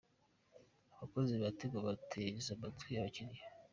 Abakozi 0.93 1.33
ba 1.41 1.49
Tigo 1.57 1.79
bateze 1.87 2.49
amatwi 2.55 2.91
abakiriya 2.99 3.43